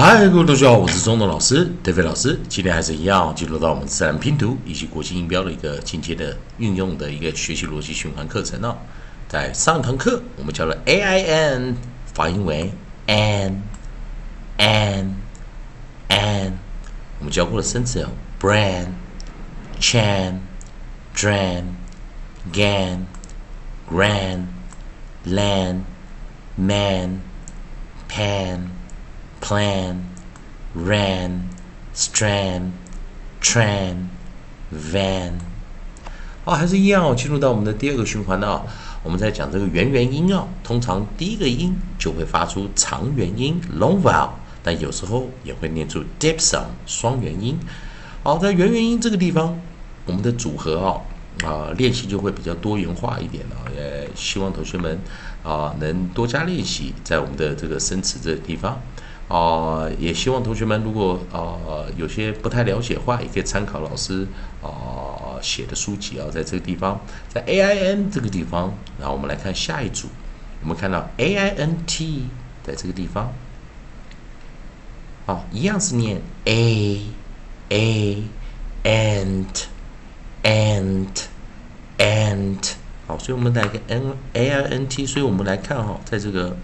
[0.00, 2.38] 嗨，各位同学好，我是中东老师德飞老师。
[2.48, 8.76] 今天还是一样，进入到我们自然拼读以及国际音标的一个进阶的运用的一个学习逻辑循环课程哦。
[9.26, 11.76] 在上堂课，我们教了 A I N
[12.14, 12.72] 发音为
[13.06, 13.60] n
[14.58, 15.16] n
[16.06, 16.58] n
[17.18, 18.08] 我们教过了生词有
[18.40, 18.90] brand
[19.80, 20.34] chan
[21.12, 21.64] dran
[22.52, 23.00] gan
[23.90, 24.44] gran
[25.26, 25.80] lan
[26.54, 27.18] man
[28.08, 28.60] pan
[29.40, 29.96] plan,
[30.76, 31.42] ran,
[31.94, 32.70] strand,
[33.42, 34.08] tran,
[34.72, 35.32] van。
[36.44, 37.14] 好，还是一样哦。
[37.14, 38.62] 进入到我们的第二个循环的、哦。
[39.04, 44.30] 我们在讲这个元元音啊，通常第一个音就会发出长元音 long vowel，
[44.62, 47.58] 但有时候也会念出 diphthong 双元音。
[48.24, 49.58] 好，在元元音这个地方，
[50.04, 53.56] 我们的组合啊啊练习就会比较多元化一点了。
[53.76, 54.98] 也希望同学们
[55.44, 58.80] 啊能多加练习，在我们的这个生词这个地方。
[59.28, 64.26] 啊，也希望同学们如果啊有些不太了解的话，也可以参考老师
[64.62, 66.98] 啊写的书籍啊，在这个地方，
[67.28, 70.08] 在 A I N 这个地方，然后我们来看下一组，
[70.62, 72.28] 我们看到 A I N T
[72.62, 73.30] 在这个地方，
[75.26, 77.02] 好，一样是念 A
[77.68, 78.22] A
[78.84, 79.44] and
[80.42, 81.06] and
[81.98, 82.72] and，
[83.06, 86.56] 好，所以我们来个 N A I N T，所以我们来看哈，在这个。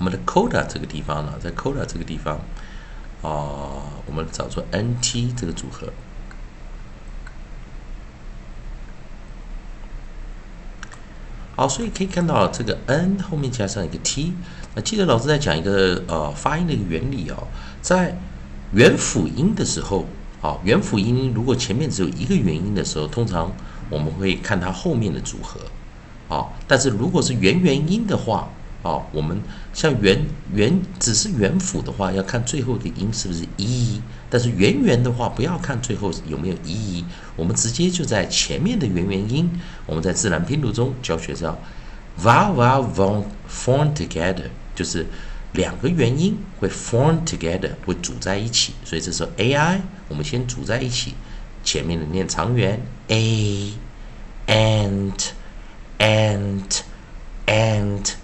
[0.00, 2.36] 我们的 coda 这个地方呢，在 coda 这个地方
[3.20, 5.92] 啊，我们找出 nt 这个组合。
[11.54, 14.32] 好，所以可以看到这个 n 后面加上一个 t。
[14.74, 17.46] 那记得老师在讲一个呃发音的一个原理哦，
[17.82, 18.16] 在
[18.72, 20.06] 元辅音的时候，
[20.40, 23.52] 啊，元辅音如果前面只有一个元音的时候，通常
[23.90, 25.60] 我们会看它后面的组合，
[26.34, 28.48] 啊，但是如果是元元音的话，
[28.82, 29.38] 哦，我们
[29.74, 30.18] 像元
[30.54, 34.00] 元只是元辅的话，要看最后的音是不是一；
[34.30, 37.04] 但是元元的话，不要看最后有没有一，
[37.36, 39.50] 我们直接就在前面的元元音。
[39.84, 41.58] 我们在自然拼读中教学叫
[42.18, 45.04] vowel vowel von form together，就是
[45.52, 48.72] 两个元音会 form together 会组在一起。
[48.82, 51.12] 所以这时候 a i 我们先组在一起，
[51.62, 53.74] 前面的念长元 a
[54.46, 55.12] and
[55.98, 56.80] and
[57.44, 58.19] and。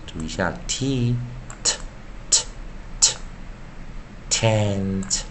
[0.05, 1.15] 注意一下 t，t，t，t，tent。
[4.29, 5.21] tent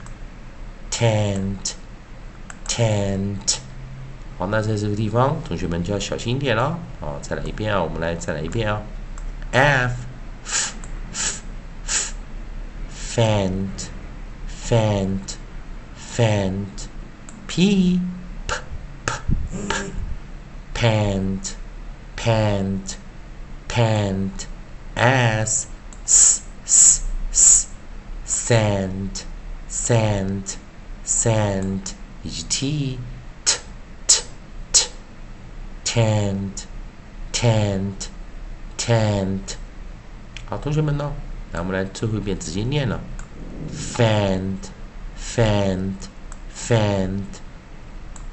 [0.94, 1.76] tent
[4.38, 6.80] 好，那在这个地方，同学们就要小心一点了。
[7.02, 7.84] 好，再来一遍啊！
[7.84, 8.82] 我们来再来一遍啊！
[9.52, 9.94] f
[12.94, 13.90] fant
[14.48, 15.36] fant
[16.16, 16.88] fant
[17.48, 18.00] p
[18.48, 18.56] p
[19.06, 19.14] p
[20.74, 21.52] pant
[22.16, 22.96] pant
[23.68, 24.46] pant
[24.96, 25.68] s
[26.06, 27.02] s s
[27.34, 27.68] s
[28.26, 29.24] sand
[29.70, 30.56] sand
[31.06, 31.92] sand
[32.24, 33.00] 以及
[33.46, 33.58] t
[34.06, 34.24] t
[34.72, 34.90] t
[35.84, 36.66] t tent
[37.34, 38.08] tent
[38.78, 39.56] tent
[40.48, 41.12] 好，同学们呢？
[41.52, 43.00] 来，我们来最后一遍直接念了：
[43.72, 44.58] fant
[45.18, 45.94] fant
[46.56, 47.24] fant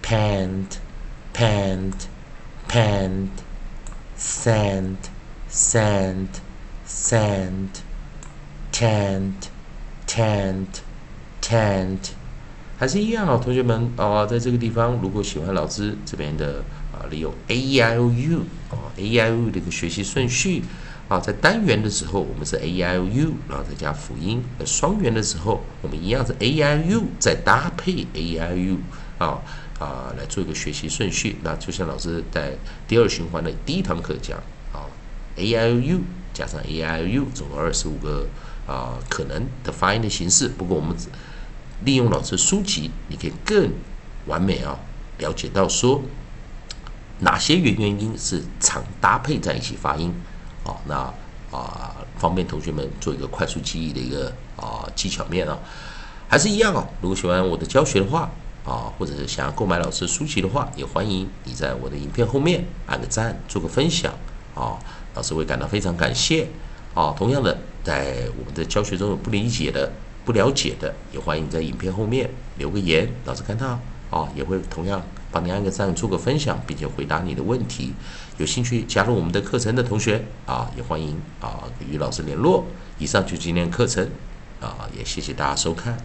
[0.02, 0.78] pant
[1.34, 1.92] pant
[2.68, 3.28] pant
[4.18, 4.96] sand
[5.50, 6.28] sand
[6.86, 7.68] sand
[8.72, 9.48] tent
[10.06, 10.80] tent
[11.40, 12.10] tent
[12.81, 18.39] 还是一样啊，同学们啊，在这个地方，如果喜欢老师这边的啊，利用 A E I O U
[18.71, 20.63] 啊，A I O U 的一个学习顺序
[21.07, 28.77] 啊，在单元的时候，我们是 A I O U，然后再加辅音；双元的时候，我们一样是 A I O U，再搭配 A I O U
[29.19, 29.39] 啊
[29.77, 31.35] 啊，来做一个学习顺序。
[31.43, 32.57] 那就像老师在
[32.87, 34.39] 第二循环的第一堂课讲
[34.73, 34.89] 啊
[35.35, 35.99] ，A I O U
[36.33, 38.25] 加上 A I O U，总共二十五个
[38.65, 40.47] 啊可能的发音的形式。
[40.47, 41.09] 不过我们只
[41.83, 43.71] 利用老师书籍，你可以更
[44.27, 44.77] 完美啊，
[45.17, 46.01] 了解到说
[47.19, 50.13] 哪些元元音是常搭配在一起发音？
[50.63, 50.95] 哦，那
[51.51, 55.57] 啊，方便同学们做一个快速记忆的一个啊技巧面啊，
[56.27, 56.87] 还是一样哦。
[57.01, 58.29] 如果喜欢我的教学的话
[58.63, 64.13] 啊，或者是想要购买老师书籍的话，也欢迎你在我的影片后面按个赞，做个分享
[64.53, 64.77] 啊，
[65.15, 66.47] 老师会感到非常感谢
[66.93, 67.13] 啊。
[67.17, 69.91] 同样的，在我们的教学中有不理解的、
[70.23, 73.79] 不了解的，也欢迎在影片后面留个言，老师看到
[74.09, 75.01] 啊，也会同样。
[75.33, 77.93] 帮你按个赞，做个分享，并且回答你的问题。
[78.37, 82.65] 有兴趣加入我们的课程的同学啊，也欢迎啊与老师联络。
[82.99, 84.09] 以上就是今天课程
[84.59, 85.97] 啊，也谢谢大家收看。